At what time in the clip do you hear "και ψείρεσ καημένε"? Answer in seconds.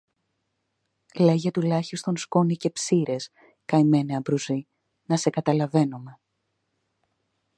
2.55-4.15